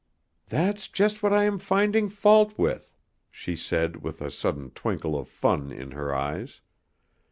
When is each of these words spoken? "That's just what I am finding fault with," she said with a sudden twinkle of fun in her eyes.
"That's 0.49 0.87
just 0.87 1.21
what 1.21 1.31
I 1.31 1.43
am 1.43 1.59
finding 1.59 2.09
fault 2.09 2.57
with," 2.57 2.91
she 3.29 3.55
said 3.55 3.97
with 4.01 4.19
a 4.19 4.31
sudden 4.31 4.71
twinkle 4.71 5.15
of 5.15 5.27
fun 5.29 5.71
in 5.71 5.91
her 5.91 6.11
eyes. 6.11 6.59